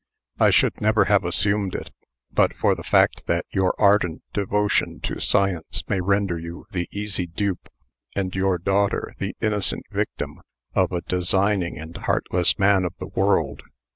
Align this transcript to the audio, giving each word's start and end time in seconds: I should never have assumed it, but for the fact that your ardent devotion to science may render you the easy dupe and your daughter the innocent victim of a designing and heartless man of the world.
I 0.39 0.49
should 0.49 0.81
never 0.81 1.05
have 1.05 1.23
assumed 1.23 1.75
it, 1.75 1.91
but 2.31 2.55
for 2.55 2.73
the 2.73 2.81
fact 2.81 3.27
that 3.27 3.45
your 3.51 3.79
ardent 3.79 4.23
devotion 4.33 4.99
to 5.01 5.19
science 5.21 5.83
may 5.87 6.01
render 6.01 6.39
you 6.39 6.65
the 6.71 6.87
easy 6.91 7.27
dupe 7.27 7.69
and 8.15 8.33
your 8.33 8.57
daughter 8.57 9.13
the 9.19 9.35
innocent 9.41 9.85
victim 9.91 10.41
of 10.73 10.91
a 10.91 11.01
designing 11.01 11.77
and 11.77 11.95
heartless 11.95 12.57
man 12.57 12.83
of 12.83 12.93
the 12.97 13.09
world. 13.09 13.61